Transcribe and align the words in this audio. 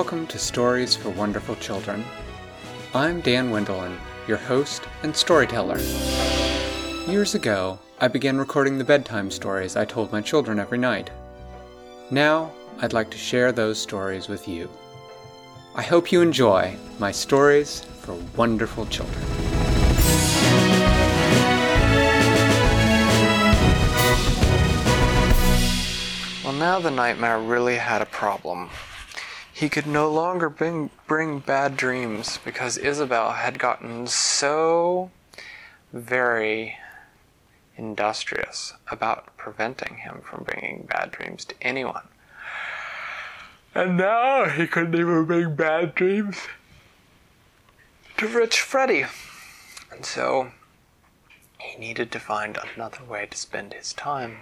welcome 0.00 0.26
to 0.26 0.38
Stories 0.38 0.96
for 0.96 1.10
Wonderful 1.10 1.54
Children. 1.56 2.02
I'm 2.94 3.20
Dan 3.20 3.50
Wendelin, 3.50 3.98
your 4.26 4.38
host 4.38 4.84
and 5.02 5.14
storyteller. 5.14 5.78
Years 7.06 7.34
ago, 7.34 7.78
I 8.00 8.08
began 8.08 8.38
recording 8.38 8.78
the 8.78 8.84
bedtime 8.84 9.30
stories 9.30 9.76
I 9.76 9.84
told 9.84 10.10
my 10.10 10.22
children 10.22 10.58
every 10.58 10.78
night. 10.78 11.10
Now, 12.10 12.50
I'd 12.80 12.94
like 12.94 13.10
to 13.10 13.18
share 13.18 13.52
those 13.52 13.78
stories 13.78 14.26
with 14.26 14.48
you. 14.48 14.70
I 15.74 15.82
hope 15.82 16.10
you 16.10 16.22
enjoy 16.22 16.74
my 16.98 17.12
stories 17.12 17.82
for 18.00 18.14
wonderful 18.38 18.86
children. 18.86 19.22
Well, 26.42 26.54
now 26.54 26.80
the 26.80 26.90
nightmare 26.90 27.38
really 27.38 27.76
had 27.76 28.00
a 28.00 28.06
problem. 28.06 28.70
He 29.60 29.68
could 29.68 29.86
no 29.86 30.10
longer 30.10 30.48
bring, 30.48 30.88
bring 31.06 31.40
bad 31.40 31.76
dreams 31.76 32.38
because 32.42 32.78
Isabel 32.78 33.32
had 33.32 33.58
gotten 33.58 34.06
so 34.06 35.10
very 35.92 36.78
industrious 37.76 38.72
about 38.90 39.36
preventing 39.36 39.98
him 39.98 40.22
from 40.22 40.44
bringing 40.44 40.88
bad 40.88 41.10
dreams 41.10 41.44
to 41.44 41.54
anyone. 41.60 42.08
And 43.74 43.98
now 43.98 44.46
he 44.46 44.66
couldn't 44.66 44.94
even 44.94 45.26
bring 45.26 45.54
bad 45.56 45.94
dreams 45.94 46.38
to 48.16 48.28
Rich 48.28 48.62
Freddy. 48.62 49.04
And 49.92 50.06
so 50.06 50.52
he 51.58 51.78
needed 51.78 52.10
to 52.12 52.18
find 52.18 52.56
another 52.74 53.04
way 53.04 53.26
to 53.26 53.36
spend 53.36 53.74
his 53.74 53.92
time. 53.92 54.38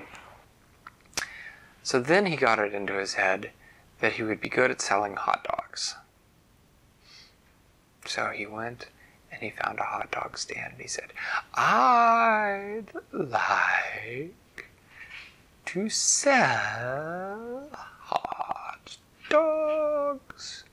So 1.83 1.99
then 1.99 2.27
he 2.27 2.37
got 2.37 2.61
it 2.61 2.73
into 2.73 2.93
his 2.93 3.15
head 3.15 3.51
that 4.01 4.15
he 4.15 4.23
would 4.23 4.41
be 4.41 4.49
good 4.49 4.71
at 4.71 4.81
selling 4.81 5.17
hot 5.17 5.45
dogs. 5.45 5.97
So 8.07 8.31
he 8.31 8.47
went 8.47 8.87
and 9.31 9.43
he 9.43 9.51
found 9.51 9.79
a 9.79 9.85
hot 9.85 10.11
dog 10.11 10.39
stand 10.39 10.73
and 10.73 10.83
he 10.83 10.89
said, 10.89 11.13
I'd 11.55 12.87
like 13.13 14.35
to 15.67 15.89
sell 15.89 17.69
hot 17.73 18.97
dogs. 19.29 20.65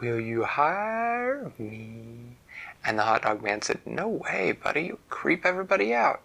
Will 0.00 0.20
you 0.20 0.44
hire 0.44 1.52
me? 1.58 2.36
And 2.84 2.98
the 2.98 3.04
hot 3.04 3.22
dog 3.22 3.42
man 3.42 3.62
said, 3.62 3.80
No 3.86 4.08
way, 4.08 4.52
buddy, 4.52 4.82
you 4.82 4.98
creep 5.08 5.46
everybody 5.46 5.94
out. 5.94 6.22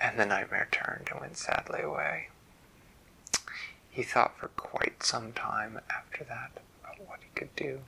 And 0.00 0.18
the 0.18 0.26
nightmare 0.26 0.66
turned 0.72 1.08
and 1.12 1.20
went 1.20 1.36
sadly 1.36 1.82
away. 1.82 2.28
He 3.92 4.02
thought 4.02 4.38
for 4.38 4.48
quite 4.48 5.02
some 5.02 5.34
time 5.34 5.78
after 5.94 6.24
that 6.24 6.50
about 6.82 7.06
what 7.06 7.20
he 7.20 7.28
could 7.34 7.54
do. 7.54 7.80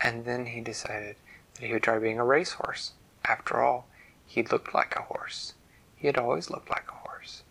And 0.00 0.24
then 0.24 0.46
he 0.46 0.60
decided 0.60 1.14
that 1.54 1.64
he 1.64 1.72
would 1.72 1.84
try 1.84 2.00
being 2.00 2.18
a 2.18 2.24
racehorse. 2.24 2.94
After 3.24 3.60
all, 3.60 3.86
he 4.26 4.42
looked 4.42 4.74
like 4.74 4.96
a 4.96 5.02
horse. 5.02 5.54
He 5.94 6.08
had 6.08 6.18
always 6.18 6.50
looked 6.50 6.70
like 6.70 6.88
a 6.88 7.08
horse. 7.08 7.44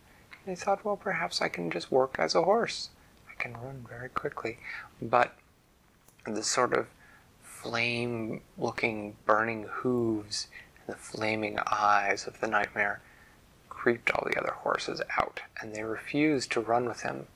And 0.44 0.54
he 0.54 0.62
thought, 0.62 0.84
well, 0.84 0.96
perhaps 0.96 1.40
I 1.40 1.48
can 1.48 1.70
just 1.70 1.90
work 1.90 2.16
as 2.18 2.34
a 2.34 2.42
horse. 2.42 2.90
I 3.26 3.42
can 3.42 3.54
run 3.54 3.86
very 3.88 4.10
quickly. 4.10 4.58
But 5.00 5.34
the 6.26 6.42
sort 6.42 6.74
of 6.74 6.88
flame 7.42 8.42
looking, 8.58 9.16
burning 9.24 9.64
hooves 9.66 10.48
and 10.76 10.94
the 10.94 10.98
flaming 10.98 11.58
eyes 11.70 12.26
of 12.26 12.38
the 12.40 12.48
nightmare 12.48 13.00
creeped 13.82 14.12
all 14.12 14.24
the 14.24 14.38
other 14.38 14.52
horses 14.52 15.02
out, 15.18 15.40
and 15.60 15.74
they 15.74 15.82
refused 15.82 16.52
to 16.52 16.60
run 16.60 16.84
with 16.84 17.02
him. 17.02 17.26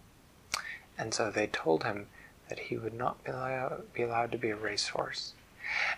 And 0.96 1.12
so 1.12 1.28
they 1.28 1.48
told 1.48 1.82
him 1.82 2.06
that 2.48 2.60
he 2.60 2.76
would 2.76 2.94
not 2.94 3.24
be 3.24 3.32
allowed, 3.32 3.92
be 3.92 4.04
allowed 4.04 4.30
to 4.30 4.38
be 4.38 4.50
a 4.50 4.56
racehorse. 4.56 5.32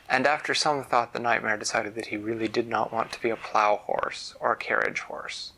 And 0.09 0.27
after 0.27 0.55
some 0.55 0.83
thought, 0.85 1.13
the 1.13 1.19
nightmare 1.19 1.59
decided 1.59 1.95
that 1.97 2.07
he 2.07 2.17
really 2.17 2.49
did 2.49 2.67
not 2.67 2.91
want 2.91 3.13
to 3.13 3.21
be 3.21 3.29
a 3.29 3.37
plow 3.37 3.77
horse 3.77 4.35
or 4.41 4.53
a 4.53 4.57
carriage 4.57 5.01
horse. 5.01 5.53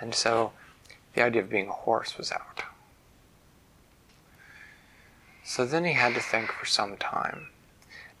And 0.00 0.14
so 0.14 0.52
the 1.12 1.22
idea 1.22 1.42
of 1.42 1.50
being 1.50 1.68
a 1.68 1.72
horse 1.72 2.16
was 2.16 2.32
out. 2.32 2.62
So 5.44 5.66
then 5.66 5.84
he 5.84 5.92
had 5.92 6.14
to 6.14 6.20
think 6.20 6.50
for 6.50 6.64
some 6.64 6.96
time. 6.96 7.48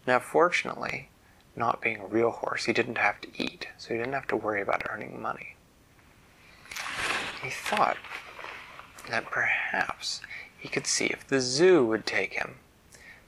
Now, 0.06 0.18
fortunately, 0.18 1.08
not 1.56 1.80
being 1.80 2.00
a 2.00 2.06
real 2.06 2.30
horse, 2.30 2.66
he 2.66 2.74
didn't 2.74 2.98
have 2.98 3.22
to 3.22 3.28
eat, 3.42 3.68
so 3.78 3.94
he 3.94 3.98
didn't 3.98 4.12
have 4.12 4.28
to 4.28 4.36
worry 4.36 4.60
about 4.60 4.82
earning 4.90 5.22
money. 5.22 5.54
He 7.44 7.50
thought 7.50 7.98
that 9.10 9.26
perhaps 9.26 10.22
he 10.58 10.70
could 10.70 10.86
see 10.86 11.08
if 11.08 11.26
the 11.26 11.42
zoo 11.42 11.84
would 11.84 12.06
take 12.06 12.32
him. 12.32 12.56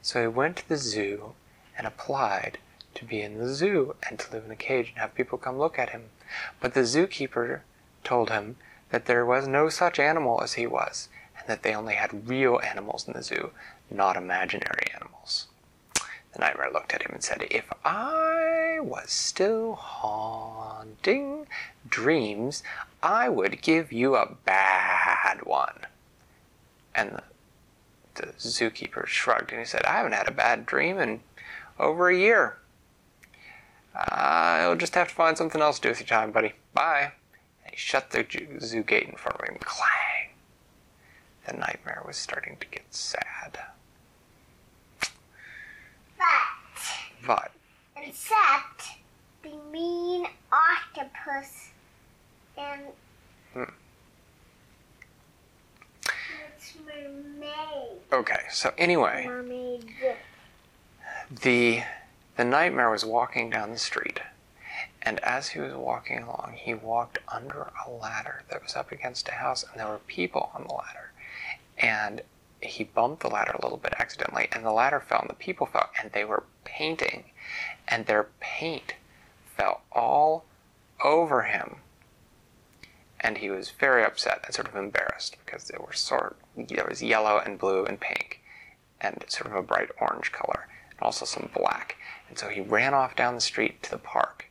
So 0.00 0.22
he 0.22 0.26
went 0.26 0.56
to 0.56 0.68
the 0.70 0.78
zoo 0.78 1.34
and 1.76 1.86
applied 1.86 2.56
to 2.94 3.04
be 3.04 3.20
in 3.20 3.36
the 3.36 3.52
zoo 3.52 3.94
and 4.08 4.18
to 4.18 4.32
live 4.32 4.46
in 4.46 4.50
a 4.50 4.56
cage 4.56 4.88
and 4.88 4.98
have 4.98 5.14
people 5.14 5.36
come 5.36 5.58
look 5.58 5.78
at 5.78 5.90
him. 5.90 6.04
But 6.60 6.72
the 6.72 6.80
zookeeper 6.80 7.60
told 8.04 8.30
him 8.30 8.56
that 8.88 9.04
there 9.04 9.26
was 9.26 9.46
no 9.46 9.68
such 9.68 9.98
animal 9.98 10.42
as 10.42 10.54
he 10.54 10.66
was, 10.66 11.10
and 11.38 11.46
that 11.46 11.62
they 11.62 11.74
only 11.74 11.96
had 11.96 12.26
real 12.26 12.58
animals 12.64 13.06
in 13.06 13.12
the 13.12 13.22
zoo, 13.22 13.50
not 13.90 14.16
imaginary 14.16 14.86
animals. 14.94 15.05
The 16.36 16.42
nightmare 16.42 16.68
looked 16.70 16.92
at 16.92 17.00
him 17.00 17.12
and 17.14 17.24
said, 17.24 17.46
If 17.50 17.72
I 17.82 18.78
was 18.82 19.10
still 19.10 19.74
haunting 19.74 21.46
dreams, 21.88 22.62
I 23.02 23.30
would 23.30 23.62
give 23.62 23.90
you 23.90 24.16
a 24.16 24.34
bad 24.44 25.46
one. 25.46 25.86
And 26.94 27.22
the, 28.14 28.26
the 28.26 28.32
zookeeper 28.32 29.06
shrugged 29.06 29.50
and 29.50 29.60
he 29.60 29.64
said, 29.64 29.84
I 29.86 29.92
haven't 29.92 30.12
had 30.12 30.28
a 30.28 30.32
bad 30.32 30.66
dream 30.66 30.98
in 30.98 31.20
over 31.78 32.10
a 32.10 32.16
year. 32.16 32.58
You'll 33.94 34.76
just 34.76 34.94
have 34.94 35.08
to 35.08 35.14
find 35.14 35.38
something 35.38 35.62
else 35.62 35.76
to 35.76 35.82
do 35.84 35.88
with 35.88 36.00
your 36.00 36.06
time, 36.06 36.32
buddy. 36.32 36.52
Bye. 36.74 37.12
And 37.64 37.72
he 37.72 37.78
shut 37.78 38.10
the 38.10 38.26
zoo 38.60 38.82
gate 38.82 39.08
in 39.08 39.16
front 39.16 39.40
of 39.40 39.48
him. 39.48 39.56
Clang. 39.60 40.34
The 41.46 41.54
nightmare 41.54 42.02
was 42.06 42.18
starting 42.18 42.58
to 42.60 42.66
get 42.66 42.94
sad. 42.94 43.58
But. 46.18 47.26
But. 47.26 47.52
Except 47.96 48.82
the 49.42 49.56
mean 49.72 50.26
octopus 50.52 51.70
and. 52.56 52.82
Hmm. 53.52 53.64
It's 56.56 56.74
mermaid. 56.86 57.98
Okay, 58.12 58.40
so 58.50 58.72
anyway, 58.78 59.24
Mermaid. 59.26 59.90
the 61.42 61.82
the 62.36 62.44
nightmare 62.44 62.90
was 62.90 63.04
walking 63.04 63.50
down 63.50 63.70
the 63.70 63.78
street, 63.78 64.20
and 65.02 65.18
as 65.20 65.48
he 65.48 65.60
was 65.60 65.72
walking 65.74 66.18
along, 66.22 66.54
he 66.56 66.74
walked 66.74 67.18
under 67.28 67.70
a 67.86 67.90
ladder 67.90 68.42
that 68.50 68.62
was 68.62 68.74
up 68.76 68.92
against 68.92 69.28
a 69.28 69.32
house, 69.32 69.64
and 69.64 69.80
there 69.80 69.88
were 69.88 69.98
people 69.98 70.50
on 70.54 70.64
the 70.66 70.74
ladder, 70.74 71.12
and 71.78 72.22
he 72.66 72.84
bumped 72.84 73.22
the 73.22 73.28
ladder 73.28 73.52
a 73.52 73.62
little 73.62 73.78
bit 73.78 73.94
accidentally, 73.98 74.48
and 74.52 74.64
the 74.64 74.72
ladder 74.72 75.00
fell, 75.00 75.20
and 75.20 75.30
the 75.30 75.34
people 75.34 75.66
fell, 75.66 75.90
and 76.00 76.12
they 76.12 76.24
were 76.24 76.44
painting, 76.64 77.24
and 77.88 78.06
their 78.06 78.28
paint 78.40 78.94
fell 79.56 79.82
all 79.92 80.44
over 81.02 81.42
him. 81.42 81.76
And 83.20 83.38
he 83.38 83.50
was 83.50 83.70
very 83.70 84.04
upset 84.04 84.42
and 84.44 84.54
sort 84.54 84.68
of 84.68 84.76
embarrassed 84.76 85.36
because 85.44 85.64
they 85.64 85.78
were 85.78 85.92
sort 85.92 86.36
there 86.56 86.86
was 86.88 87.02
yellow 87.02 87.38
and 87.38 87.58
blue 87.58 87.84
and 87.84 88.00
pink 88.00 88.40
and 89.00 89.24
sort 89.28 89.46
of 89.46 89.54
a 89.54 89.62
bright 89.62 89.90
orange 90.00 90.32
color 90.32 90.68
and 90.90 91.00
also 91.00 91.24
some 91.24 91.50
black. 91.54 91.96
And 92.28 92.38
so 92.38 92.48
he 92.48 92.60
ran 92.60 92.94
off 92.94 93.16
down 93.16 93.34
the 93.34 93.40
street 93.40 93.82
to 93.84 93.90
the 93.90 93.98
park. 93.98 94.46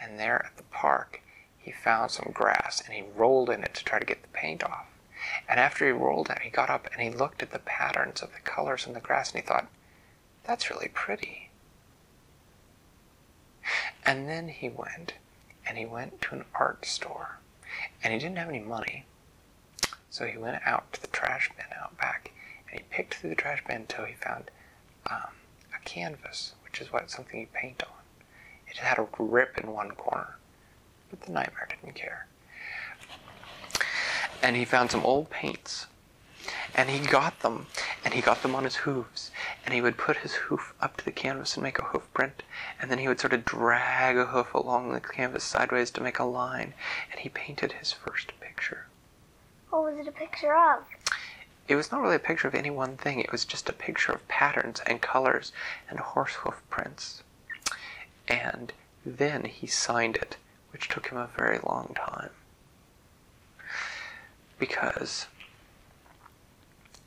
And 0.00 0.18
there 0.18 0.44
at 0.46 0.56
the 0.56 0.62
park, 0.64 1.20
he 1.58 1.70
found 1.70 2.10
some 2.10 2.30
grass 2.32 2.82
and 2.84 2.94
he 2.94 3.04
rolled 3.14 3.50
in 3.50 3.62
it 3.62 3.74
to 3.74 3.84
try 3.84 3.98
to 3.98 4.06
get 4.06 4.22
the 4.22 4.28
paint 4.28 4.64
off. 4.64 4.86
And 5.48 5.60
after 5.60 5.86
he 5.86 5.92
rolled 5.92 6.30
it, 6.30 6.40
he 6.42 6.50
got 6.50 6.70
up 6.70 6.88
and 6.92 7.02
he 7.02 7.10
looked 7.10 7.42
at 7.42 7.52
the 7.52 7.58
patterns 7.58 8.22
of 8.22 8.32
the 8.32 8.40
colors 8.40 8.86
in 8.86 8.94
the 8.94 9.00
grass 9.00 9.32
and 9.32 9.40
he 9.40 9.46
thought, 9.46 9.68
that's 10.44 10.70
really 10.70 10.88
pretty. 10.88 11.50
And 14.04 14.28
then 14.28 14.48
he 14.48 14.68
went 14.68 15.14
and 15.66 15.76
he 15.78 15.86
went 15.86 16.20
to 16.22 16.34
an 16.34 16.44
art 16.54 16.84
store 16.86 17.38
and 18.02 18.12
he 18.12 18.18
didn't 18.18 18.38
have 18.38 18.48
any 18.48 18.60
money. 18.60 19.04
So 20.08 20.26
he 20.26 20.38
went 20.38 20.62
out 20.66 20.92
to 20.94 21.00
the 21.00 21.06
trash 21.08 21.50
bin 21.56 21.66
out 21.80 21.96
back 21.98 22.32
and 22.70 22.80
he 22.80 22.86
picked 22.90 23.14
through 23.14 23.30
the 23.30 23.36
trash 23.36 23.62
bin 23.66 23.76
until 23.82 24.04
he 24.06 24.14
found 24.14 24.50
um, 25.10 25.34
a 25.74 25.84
canvas, 25.84 26.54
which 26.64 26.80
is 26.80 26.92
what 26.92 27.10
something 27.10 27.40
you 27.40 27.46
paint 27.52 27.82
on. 27.82 27.92
It 28.66 28.78
had 28.78 28.98
a 28.98 29.08
rip 29.18 29.58
in 29.58 29.72
one 29.72 29.92
corner, 29.92 30.36
but 31.10 31.22
the 31.22 31.32
nightmare 31.32 31.68
didn't 31.68 31.94
care. 31.94 32.26
And 34.42 34.56
he 34.56 34.64
found 34.64 34.90
some 34.90 35.04
old 35.04 35.30
paints 35.30 35.86
and 36.74 36.88
he 36.88 36.98
got 36.98 37.40
them 37.40 37.66
and 38.04 38.14
he 38.14 38.20
got 38.20 38.42
them 38.42 38.54
on 38.54 38.64
his 38.64 38.76
hooves 38.76 39.30
and 39.64 39.74
he 39.74 39.80
would 39.80 39.98
put 39.98 40.18
his 40.18 40.34
hoof 40.34 40.72
up 40.80 40.96
to 40.96 41.04
the 41.04 41.12
canvas 41.12 41.54
and 41.54 41.62
make 41.62 41.78
a 41.78 41.84
hoof 41.84 42.12
print 42.14 42.42
and 42.80 42.90
then 42.90 42.98
he 42.98 43.08
would 43.08 43.20
sort 43.20 43.32
of 43.32 43.44
drag 43.44 44.16
a 44.16 44.26
hoof 44.26 44.54
along 44.54 44.92
the 44.92 45.00
canvas 45.00 45.44
sideways 45.44 45.90
to 45.90 46.02
make 46.02 46.18
a 46.18 46.24
line 46.24 46.72
and 47.10 47.20
he 47.20 47.28
painted 47.28 47.72
his 47.72 47.92
first 47.92 48.32
picture 48.40 48.86
What 49.68 49.84
was 49.84 49.98
it 49.98 50.08
a 50.08 50.12
picture 50.12 50.56
of? 50.56 50.84
it 51.68 51.76
was 51.76 51.92
not 51.92 52.00
really 52.00 52.16
a 52.16 52.20
picture 52.20 52.48
of 52.48 52.54
any 52.56 52.70
one 52.70 52.96
thing. 52.96 53.20
It 53.20 53.30
was 53.30 53.44
just 53.44 53.68
a 53.68 53.72
picture 53.72 54.10
of 54.10 54.26
patterns 54.26 54.80
and 54.86 55.00
colors 55.00 55.52
and 55.88 56.00
horse 56.00 56.34
hoof 56.34 56.60
prints. 56.68 57.22
And 58.26 58.72
then 59.06 59.44
he 59.44 59.68
signed 59.68 60.16
it, 60.16 60.36
which 60.72 60.88
took 60.88 61.08
him 61.10 61.18
a 61.18 61.28
very 61.36 61.60
long 61.62 61.94
time. 61.94 62.30
Because 64.60 65.26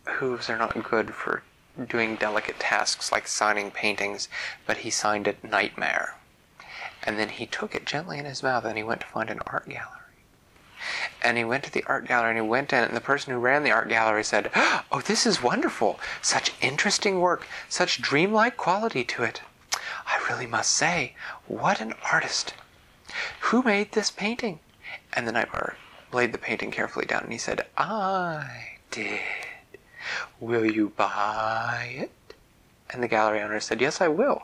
hooves 0.06 0.50
are 0.50 0.58
not 0.58 0.84
good 0.84 1.14
for 1.14 1.44
doing 1.88 2.16
delicate 2.16 2.60
tasks 2.60 3.12
like 3.12 3.28
signing 3.28 3.70
paintings, 3.70 4.28
but 4.66 4.78
he 4.78 4.90
signed 4.90 5.28
it 5.28 5.44
Nightmare. 5.44 6.16
And 7.04 7.20
then 7.20 7.30
he 7.30 7.46
took 7.46 7.76
it 7.76 7.86
gently 7.86 8.18
in 8.18 8.26
his 8.26 8.42
mouth 8.42 8.66
and 8.66 8.76
he 8.76 8.84
went 8.84 9.02
to 9.02 9.08
find 9.08 9.30
an 9.30 9.40
art 9.46 9.70
gallery. 9.70 10.00
And 11.22 11.38
he 11.38 11.44
went 11.44 11.64
to 11.66 11.72
the 11.72 11.84
art 11.86 12.08
gallery 12.08 12.32
and 12.32 12.40
he 12.40 12.50
went 12.50 12.74
in, 12.74 12.84
and 12.84 12.96
the 12.96 13.02
person 13.02 13.32
who 13.32 13.40
ran 13.40 13.64
the 13.64 13.72
art 13.72 13.88
gallery 13.88 14.24
said, 14.24 14.50
Oh, 14.56 15.02
this 15.06 15.26
is 15.28 15.44
wonderful! 15.44 16.00
Such 16.24 16.54
interesting 16.60 17.20
work, 17.20 17.46
such 17.70 18.02
dreamlike 18.02 18.58
quality 18.58 19.04
to 19.06 19.24
it. 19.24 19.42
I 20.08 20.26
really 20.28 20.48
must 20.48 20.72
say, 20.72 21.16
what 21.46 21.82
an 21.82 21.94
artist! 22.12 22.56
Who 23.42 23.62
made 23.62 23.92
this 23.92 24.10
painting? 24.10 24.60
And 25.14 25.28
the 25.28 25.32
nightmare 25.32 25.78
laid 26.13 26.31
the 26.31 26.38
painting 26.38 26.71
carefully 26.71 27.06
down 27.06 27.24
and 27.24 27.31
he 27.31 27.38
said, 27.38 27.65
I 27.77 28.77
did. 28.92 29.19
Will 30.39 30.65
you 30.65 30.89
buy 30.89 31.94
it? 31.95 32.36
And 32.89 33.01
the 33.01 33.07
gallery 33.07 33.42
owner 33.42 33.60
said, 33.60 33.81
Yes, 33.81 34.01
I 34.01 34.07
will. 34.07 34.44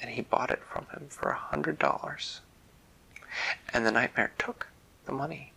And 0.00 0.10
he 0.10 0.22
bought 0.22 0.50
it 0.50 0.62
from 0.62 0.86
him 0.92 1.08
for 1.08 1.30
a 1.30 1.36
hundred 1.36 1.78
dollars. 1.78 2.40
And 3.72 3.84
the 3.84 3.90
nightmare 3.90 4.32
took 4.38 4.68
the 5.04 5.12
money 5.12 5.52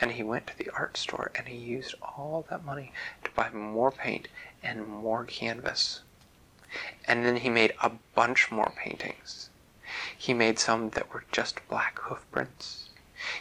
and 0.00 0.12
he 0.12 0.22
went 0.22 0.46
to 0.46 0.58
the 0.58 0.70
art 0.70 0.96
store 0.96 1.30
and 1.34 1.48
he 1.48 1.56
used 1.56 1.94
all 2.02 2.44
that 2.50 2.64
money 2.64 2.92
to 3.22 3.30
buy 3.30 3.50
more 3.50 3.90
paint 3.90 4.28
and 4.62 4.86
more 4.86 5.24
canvas. 5.24 6.00
And 7.06 7.24
then 7.24 7.36
he 7.36 7.48
made 7.48 7.74
a 7.82 7.92
bunch 8.14 8.50
more 8.50 8.72
paintings. 8.76 9.50
He 10.16 10.34
made 10.34 10.58
some 10.58 10.90
that 10.90 11.12
were 11.12 11.24
just 11.30 11.66
black 11.68 11.98
hoof 12.00 12.24
prints. 12.32 12.88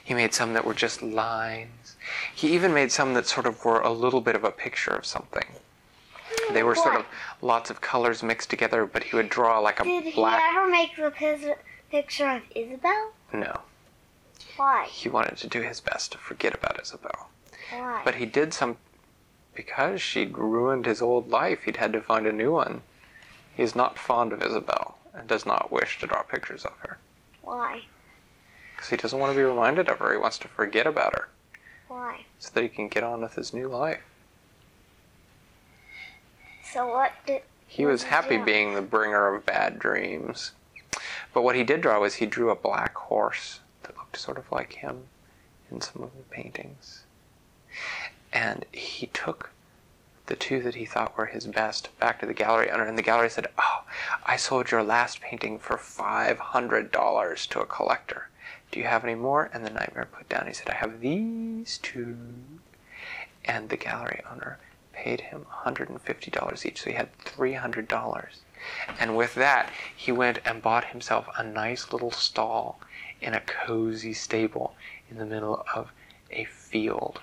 He 0.03 0.13
made 0.13 0.33
some 0.33 0.53
that 0.53 0.65
were 0.65 0.73
just 0.73 1.01
lines. 1.01 1.95
He 2.33 2.53
even 2.53 2.73
made 2.73 2.91
some 2.91 3.13
that 3.13 3.27
sort 3.27 3.45
of 3.45 3.63
were 3.65 3.79
a 3.81 3.91
little 3.91 4.21
bit 4.21 4.35
of 4.35 4.43
a 4.43 4.51
picture 4.51 4.91
of 4.91 5.05
something. 5.05 5.45
They 6.51 6.63
were 6.63 6.75
sort 6.75 6.95
of 6.95 7.05
lots 7.41 7.69
of 7.69 7.81
colors 7.81 8.21
mixed 8.23 8.49
together, 8.49 8.85
but 8.85 9.03
he 9.05 9.15
would 9.15 9.29
draw 9.29 9.59
like 9.59 9.79
a 9.79 9.83
Did 9.83 10.13
black. 10.15 10.41
he 10.41 10.57
ever 10.57 10.69
make 10.69 10.95
the 10.95 11.55
picture 11.89 12.29
of 12.29 12.41
Isabel? 12.55 13.13
No, 13.31 13.61
Why? 14.57 14.85
he 14.85 15.09
wanted 15.09 15.37
to 15.37 15.47
do 15.47 15.61
his 15.61 15.79
best 15.79 16.11
to 16.11 16.17
forget 16.17 16.53
about 16.53 16.79
Isabel. 16.81 17.29
Why? 17.71 18.01
But 18.03 18.15
he 18.15 18.25
did 18.25 18.53
some 18.53 18.77
because 19.55 20.01
she'd 20.01 20.37
ruined 20.37 20.85
his 20.85 21.01
old 21.01 21.29
life. 21.29 21.63
He'd 21.63 21.77
had 21.77 21.93
to 21.93 22.01
find 22.01 22.25
a 22.27 22.31
new 22.31 22.51
one. 22.51 22.81
He 23.55 23.63
is 23.63 23.75
not 23.75 23.99
fond 23.99 24.33
of 24.33 24.41
Isabel 24.43 24.97
and 25.13 25.27
does 25.27 25.45
not 25.45 25.71
wish 25.71 25.99
to 25.99 26.07
draw 26.07 26.23
pictures 26.23 26.65
of 26.65 26.73
her 26.79 26.97
Why? 27.41 27.83
Because 28.83 28.89
he 28.89 29.01
doesn't 29.01 29.19
want 29.19 29.31
to 29.31 29.37
be 29.37 29.43
reminded 29.43 29.87
of 29.87 29.99
her. 29.99 30.11
He 30.11 30.17
wants 30.17 30.37
to 30.39 30.49
forget 30.49 30.85
about 30.85 31.13
her 31.13 31.29
Why? 31.87 32.25
so 32.37 32.51
that 32.53 32.63
he 32.63 32.67
can 32.67 32.89
get 32.89 33.01
on 33.01 33.21
with 33.21 33.35
his 33.35 33.53
new 33.53 33.69
life. 33.69 34.01
So 36.65 36.91
what 36.91 37.13
did? 37.25 37.43
He 37.65 37.85
What 37.85 37.93
was 37.93 38.01
did 38.03 38.09
happy 38.09 38.37
being 38.37 38.73
the 38.73 38.81
bringer 38.81 39.33
of 39.33 39.45
bad 39.45 39.79
dreams. 39.79 40.51
But 41.33 41.43
what 41.43 41.55
he 41.55 41.63
did 41.63 41.79
draw 41.79 42.01
was 42.01 42.15
he 42.15 42.25
drew 42.25 42.49
a 42.49 42.55
black 42.55 42.93
horse 42.95 43.61
that 43.83 43.95
looked 43.95 44.17
sort 44.17 44.37
of 44.37 44.51
like 44.51 44.73
him 44.73 45.03
in 45.71 45.79
some 45.79 46.03
of 46.03 46.11
the 46.17 46.23
paintings. 46.23 47.03
And 48.33 48.65
he 48.73 49.07
took 49.07 49.51
the 50.25 50.35
two 50.35 50.61
that 50.61 50.75
he 50.75 50.83
thought 50.83 51.17
were 51.17 51.27
his 51.27 51.47
best 51.47 51.87
back 52.01 52.19
to 52.19 52.25
the 52.25 52.33
gallery 52.33 52.69
owner, 52.69 52.83
and 52.83 52.97
the 52.97 53.01
gallery 53.01 53.29
said, 53.29 53.47
Oh, 53.57 53.83
I 54.25 54.35
sold 54.35 54.71
your 54.71 54.83
last 54.83 55.21
painting 55.21 55.57
for 55.57 55.77
$500 55.77 57.47
to 57.47 57.59
a 57.61 57.65
collector. 57.65 58.27
Do 58.73 58.79
you 58.79 58.87
have 58.87 59.03
any 59.03 59.13
more? 59.13 59.51
And 59.53 59.63
the 59.63 59.69
nightmare 59.69 60.07
put 60.11 60.27
down, 60.27 60.47
he 60.47 60.53
said, 60.53 60.67
I 60.67 60.73
have 60.73 60.99
these 60.99 61.77
two. 61.77 62.17
And 63.45 63.69
the 63.69 63.77
gallery 63.77 64.23
owner 64.31 64.57
paid 64.93 65.21
him 65.21 65.45
$150 65.63 66.65
each, 66.65 66.81
so 66.81 66.89
he 66.89 66.95
had 66.95 67.15
$300. 67.19 68.25
And 68.99 69.15
with 69.15 69.35
that, 69.35 69.69
he 69.95 70.11
went 70.11 70.39
and 70.43 70.59
bought 70.59 70.85
himself 70.85 71.27
a 71.37 71.43
nice 71.43 71.91
little 71.93 72.09
stall 72.09 72.79
in 73.21 73.35
a 73.35 73.41
cozy 73.41 74.11
stable 74.11 74.73
in 75.07 75.19
the 75.19 75.25
middle 75.25 75.63
of 75.75 75.91
a 76.31 76.45
field. 76.45 77.21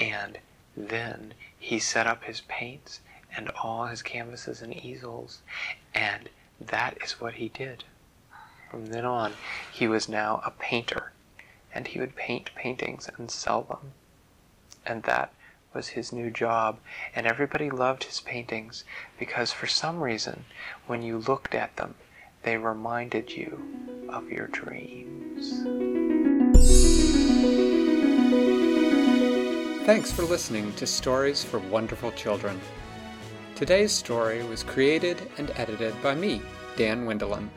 And 0.00 0.38
then 0.76 1.34
he 1.56 1.78
set 1.78 2.08
up 2.08 2.24
his 2.24 2.40
paints 2.40 3.02
and 3.36 3.50
all 3.62 3.86
his 3.86 4.02
canvases 4.02 4.62
and 4.62 4.74
easels, 4.74 5.42
and 5.94 6.28
that 6.60 6.98
is 7.04 7.20
what 7.20 7.34
he 7.34 7.50
did. 7.50 7.84
From 8.70 8.86
then 8.86 9.04
on, 9.04 9.32
he 9.72 9.88
was 9.88 10.08
now 10.08 10.40
a 10.46 10.52
painter, 10.52 11.10
and 11.74 11.88
he 11.88 11.98
would 11.98 12.14
paint 12.14 12.54
paintings 12.54 13.10
and 13.18 13.28
sell 13.28 13.62
them. 13.62 13.94
And 14.86 15.02
that 15.02 15.32
was 15.74 15.88
his 15.88 16.12
new 16.12 16.30
job, 16.30 16.78
and 17.14 17.26
everybody 17.26 17.68
loved 17.68 18.04
his 18.04 18.20
paintings 18.20 18.84
because 19.18 19.50
for 19.50 19.66
some 19.66 20.00
reason, 20.00 20.44
when 20.86 21.02
you 21.02 21.18
looked 21.18 21.52
at 21.52 21.76
them, 21.76 21.96
they 22.44 22.56
reminded 22.56 23.32
you 23.32 24.06
of 24.08 24.30
your 24.30 24.46
dreams. 24.46 25.50
Thanks 29.84 30.12
for 30.12 30.22
listening 30.22 30.72
to 30.74 30.86
Stories 30.86 31.42
for 31.42 31.58
Wonderful 31.58 32.12
Children. 32.12 32.60
Today's 33.56 33.90
story 33.90 34.44
was 34.44 34.62
created 34.62 35.28
and 35.38 35.50
edited 35.56 36.00
by 36.02 36.14
me, 36.14 36.40
Dan 36.76 37.04
Wendelin. 37.04 37.48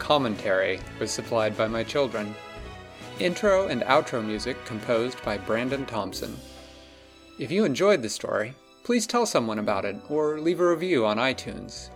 Commentary 0.00 0.80
was 0.98 1.12
supplied 1.12 1.56
by 1.56 1.68
my 1.68 1.84
children. 1.84 2.34
Intro 3.20 3.68
and 3.68 3.82
outro 3.82 4.24
music 4.24 4.56
composed 4.64 5.22
by 5.22 5.38
Brandon 5.38 5.86
Thompson. 5.86 6.36
If 7.38 7.52
you 7.52 7.64
enjoyed 7.64 8.02
the 8.02 8.08
story, 8.08 8.54
please 8.82 9.06
tell 9.06 9.26
someone 9.26 9.60
about 9.60 9.84
it 9.84 9.96
or 10.08 10.40
leave 10.40 10.58
a 10.58 10.68
review 10.68 11.06
on 11.06 11.18
iTunes. 11.18 11.90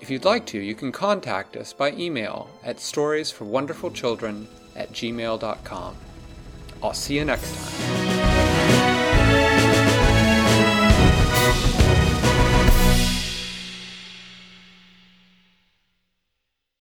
If 0.00 0.10
you'd 0.10 0.24
like 0.24 0.46
to, 0.46 0.58
you 0.58 0.74
can 0.74 0.92
contact 0.92 1.56
us 1.56 1.72
by 1.72 1.92
email 1.92 2.48
at 2.62 2.76
storiesforwonderfulchildren 2.76 4.46
at 4.76 4.92
gmail.com. 4.92 5.96
I'll 6.82 6.94
see 6.94 7.16
you 7.16 7.24
next 7.24 7.54
time. 7.54 7.89